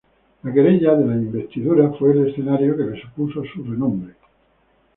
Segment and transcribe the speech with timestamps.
[0.43, 4.15] La Querella de las Investiduras fue el escenario que le supuso su renombre.